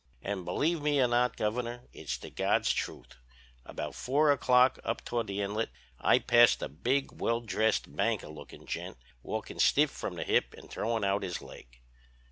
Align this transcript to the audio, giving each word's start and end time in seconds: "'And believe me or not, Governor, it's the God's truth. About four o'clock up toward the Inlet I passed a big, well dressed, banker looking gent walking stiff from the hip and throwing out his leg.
"'And 0.23 0.45
believe 0.45 0.81
me 0.81 0.99
or 0.99 1.07
not, 1.07 1.37
Governor, 1.37 1.87
it's 1.93 2.17
the 2.17 2.31
God's 2.31 2.73
truth. 2.73 3.17
About 3.67 3.93
four 3.93 4.31
o'clock 4.31 4.79
up 4.83 5.05
toward 5.05 5.27
the 5.27 5.41
Inlet 5.43 5.69
I 5.99 6.17
passed 6.17 6.63
a 6.63 6.67
big, 6.69 7.21
well 7.21 7.39
dressed, 7.39 7.95
banker 7.95 8.27
looking 8.29 8.65
gent 8.65 8.97
walking 9.21 9.59
stiff 9.59 9.91
from 9.91 10.15
the 10.15 10.23
hip 10.23 10.55
and 10.57 10.71
throwing 10.71 11.05
out 11.05 11.21
his 11.21 11.39
leg. 11.39 11.81